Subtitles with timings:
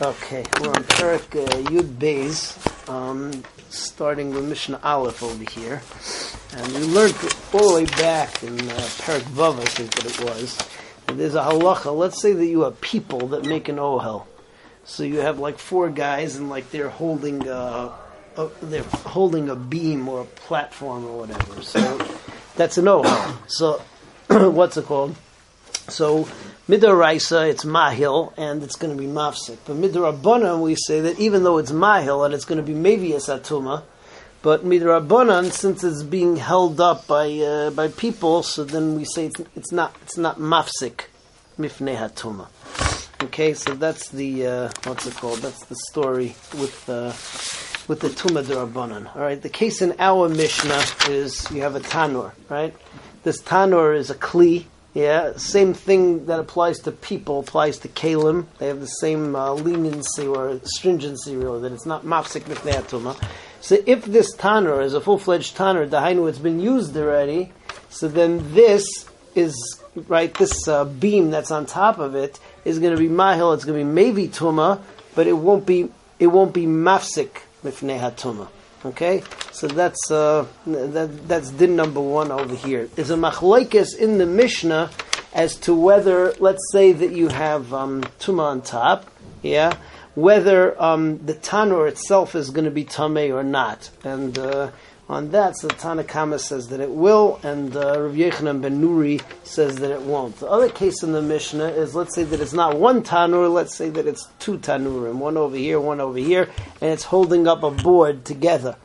[0.00, 5.82] Okay, we're on Perik uh, Yud Beis, um, starting with Mishnah Aleph over here.
[6.52, 7.16] And we learned
[7.52, 10.56] all the way back in uh, Perik Vav, I think that it was.
[11.08, 11.96] There's a halacha.
[11.96, 14.26] Let's say that you have people that make an ohel.
[14.84, 17.92] So you have like four guys, and like they're holding a,
[18.36, 21.60] a they're holding a beam or a platform or whatever.
[21.62, 21.80] So
[22.54, 23.36] that's an ohel.
[23.50, 23.82] So
[24.52, 25.16] what's it called?
[25.88, 26.28] So
[26.68, 29.56] Midoraisa, it's mahil, and it's going to be mafsik.
[29.64, 33.34] But midorabanan, we say that even though it's mahil and it's going to be mevias
[33.34, 33.84] atuma,
[34.42, 39.26] but midorabanan, since it's being held up by uh, by people, so then we say
[39.28, 41.06] it's, it's not it's not mafsik,
[41.58, 41.96] mifnei.
[43.22, 45.38] Okay, so that's the uh, what's it called?
[45.38, 47.14] That's the story with uh,
[47.88, 49.16] with the tuma derabanan.
[49.16, 52.76] All right, the case in our mishnah is you have a tanur, right?
[53.22, 58.46] This tanur is a kli yeah, same thing that applies to people applies to kalim.
[58.58, 63.16] They have the same uh, leniency or stringency, really, that it's not mafsik mifnei
[63.60, 67.52] So if this tanur is a full-fledged tanur, dahainu, it's been used already,
[67.90, 68.86] so then this
[69.34, 73.54] is, right, this uh, beam that's on top of it is going to be mahil,
[73.54, 74.80] it's going to be maybe tuma,
[75.14, 78.48] but it won't be, it won't be mafsik mifnei hatuma.
[78.84, 82.88] Okay, so that's uh, that, that's din number one over here.
[82.96, 84.90] Is a machlokes in the Mishnah
[85.34, 89.10] as to whether, let's say that you have um, tuma on top,
[89.42, 89.76] yeah,
[90.14, 94.70] whether um, the tanur itself is going to be tame or not, and uh,
[95.08, 99.76] on that, so Tanakama says that it will, and uh, Rav Yechanan ben Nuri says
[99.76, 100.38] that it won't.
[100.38, 103.74] The other case in the Mishnah is, let's say that it's not one tanur, let's
[103.74, 106.50] say that it's two tanurim, one over here, one over here,
[106.82, 108.76] and it's holding up a board together.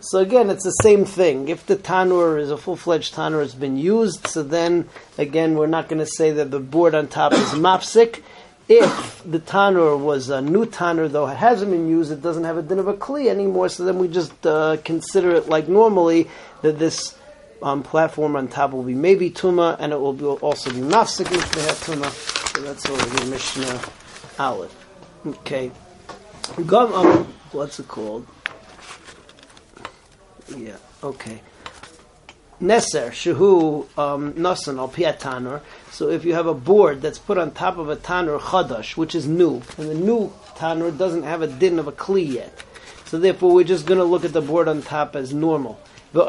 [0.00, 1.48] So again, it's the same thing.
[1.48, 5.88] If the tanur is a full-fledged tanur, has been used, so then again, we're not
[5.88, 8.22] going to say that the board on top is mapsik
[8.68, 12.58] if the tanur was a new tanur, though it hasn't been used, it doesn't have
[12.58, 13.68] a din of a kli anymore.
[13.68, 16.28] So then we just uh, consider it like normally
[16.62, 17.16] that this
[17.62, 20.90] um, platform on top will be maybe tuma, and it will be also be they
[20.90, 22.10] have tuma.
[22.54, 23.80] So that's over the Mishnah
[24.38, 24.86] Aleph.
[25.26, 25.70] Okay,
[26.58, 28.26] um, what's it called?
[30.56, 30.76] Yeah.
[31.02, 31.40] Okay.
[32.60, 35.60] Neser, Shehu, um, Nasan, al Tanur.
[35.90, 39.14] So if you have a board that's put on top of a Tanur Chadash, which
[39.14, 42.52] is new, and the new Tanur doesn't have a din of a Kli yet.
[43.06, 45.78] So therefore we're just going to look at the board on top as normal.
[46.14, 46.28] Uh,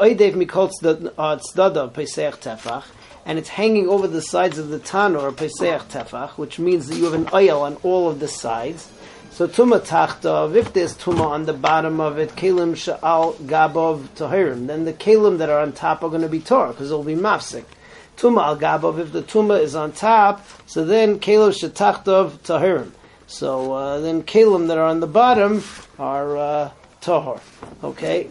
[3.26, 7.04] and it's hanging over the sides of the Tanur, Pesach Tefach, which means that you
[7.04, 8.90] have an oil on all of the sides.
[9.38, 14.66] So tuma tachtav, if there's tuma on the bottom of it, kalim sha'al gabov tohirim,
[14.66, 17.14] then the kalim that are on top are going to be torah because it'll be
[17.14, 17.64] mafsik.
[18.18, 22.90] Tuma al gabov, if the tuma is on top, so then kalim sha'tachtov tahirim.
[23.28, 25.62] So uh, then kalim that are on the bottom
[25.98, 26.70] are uh,
[27.00, 27.40] tahor.
[27.84, 28.28] Okay?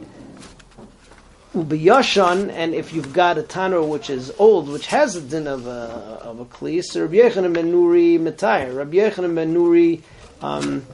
[1.53, 5.65] Ubiyashan, and if you've got a tanur which is old, which has a din of
[5.65, 8.75] a, of a kli, so Rabbi Yechanan ben Nuri metayr.
[8.75, 10.01] Rabbi Yechanan ben Nuri
[10.41, 10.85] um,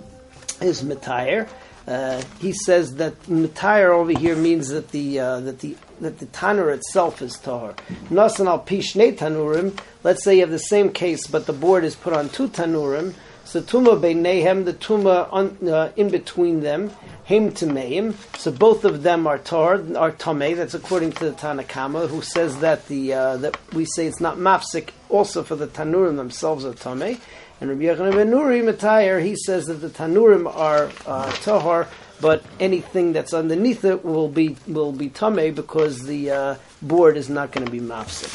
[0.62, 1.50] is Mitayr.
[1.86, 6.26] Uh, he says that Mitayr over here means that the uh, that the that the
[6.28, 7.76] tanur itself is tahor.
[8.10, 9.78] Nasan al pishnei tanurim.
[10.04, 13.14] Let's say you have the same case, but the board is put on two tanurim.
[13.46, 16.92] So tuma beinehem, the tuma on, uh, in between them,
[17.26, 18.16] hem tameim.
[18.38, 20.56] So both of them are tar, are tamei.
[20.56, 24.38] That's according to the Tanakama, who says that the uh, that we say it's not
[24.38, 24.90] mafsik.
[25.10, 27.20] Also for the tanurim themselves are tamei.
[27.60, 31.88] And Rabbi Yochanan ben Nuri Matayer, he says that the tanurim are uh, tahar,
[32.24, 37.30] but anything that's underneath it will be will be tame because the uh, board is
[37.30, 38.32] not going to be mafsik.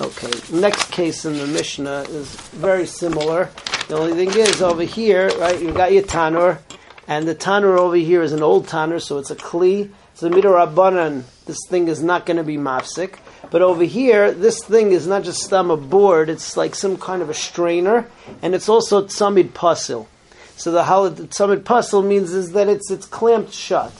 [0.00, 3.50] Okay, next case in the Mishnah is very similar.
[3.88, 5.60] The only thing is over here, right?
[5.60, 6.60] You got your tanur,
[7.08, 9.90] and the tanur over here is an old tanur, so it's a kli.
[10.14, 13.18] So midorabanan, this thing is not going to be mafsik.
[13.50, 17.22] But over here, this thing is not just stam a board, it's like some kind
[17.22, 18.06] of a strainer,
[18.40, 20.06] and it's also tzamid pasil.
[20.56, 23.92] So the tzamid pasil means is that it's it's clamped shut.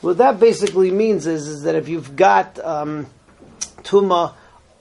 [0.00, 3.06] What that basically means is, is that if you've got um,
[3.82, 4.34] tuma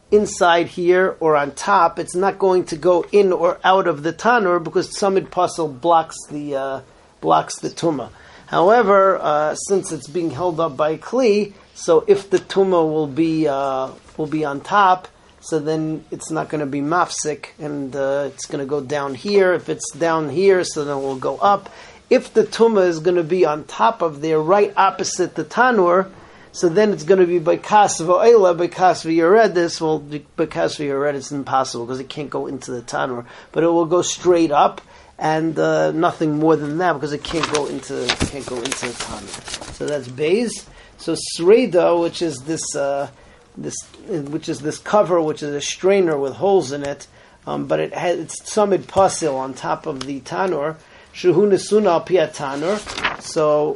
[0.09, 4.13] inside here or on top, it's not going to go in or out of the
[4.13, 6.81] tanur because tzamid pasil blocks the uh,
[7.21, 8.09] blocks the tuma.
[8.47, 13.47] However, uh, since it's being held up by kli, so if the tuma will be
[13.47, 15.07] uh, will be on top,
[15.41, 19.15] so then it's not going to be mafsik, and uh, it's going to go down
[19.15, 19.53] here.
[19.53, 21.69] If it's down here, so then it will go up.
[22.09, 26.11] If the tuma is going to be on top of there, right opposite the tanur,
[26.51, 29.53] so then it's going to be by kasva oila, by kasva.
[29.53, 31.15] This will by kasva yored.
[31.15, 34.81] It's impossible because it can't go into the tanur, but it will go straight up
[35.17, 38.93] and uh, nothing more than that because it can't go into can't go into the
[38.93, 39.73] tanur.
[39.73, 40.67] So that's bays.
[40.97, 43.09] So sreda, which is this uh,
[43.57, 43.75] this
[44.07, 47.07] which is this cover, which is a strainer with holes in it,
[47.45, 50.77] um, but it has it's samid pasil on top of the tanur.
[51.13, 53.21] Shuhu nesuna tanur.
[53.21, 53.75] So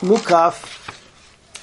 [0.00, 0.86] mukaf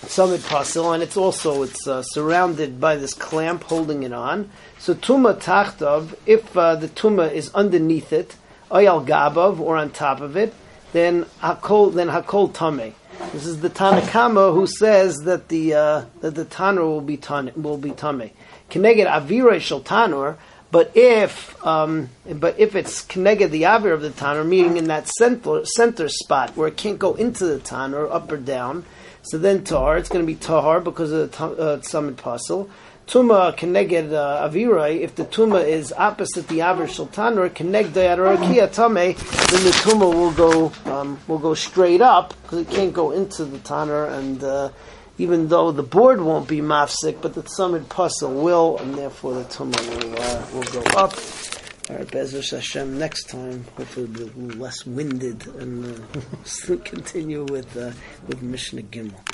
[0.05, 4.49] samid pasil, and it's also it's uh, surrounded by this clamp holding it on.
[4.79, 8.35] So tuma tachtav, if uh, the tuma is underneath it,
[8.71, 10.53] oyal gabav or on top of it,
[10.93, 12.93] then hakol then hakol tame.
[13.35, 17.51] This is the Tanakama who says that the uh, that the tanur will be tan,
[17.57, 18.31] will be tame.
[18.69, 20.37] Keneged avira shel tanur,
[20.71, 25.09] but if um, but if it's keneged the avir of the tanur, meaning in that
[25.09, 28.85] center center spot where it can't go into the tanur up or down,
[29.23, 32.69] so then tar it's going to be tahar because of the uh, tzamid pasil.
[33.07, 38.71] Tuma keneged uh, avirai, if the tuma is opposite the aver sultan or keneg dayarakia
[38.73, 43.11] tame, then the tuma will go um, will go straight up because it can't go
[43.11, 44.69] into the tanur, and uh,
[45.19, 49.43] even though the board won't be mafsik, but the tzamid pasil will, and therefore the
[49.43, 51.13] tuma will uh, will go up.
[51.87, 52.97] All right, Bezer Hashem.
[52.97, 57.91] Next time, hopefully, we'll be less winded, and uh, continue with uh,
[58.25, 59.21] with Mishnah Gimel.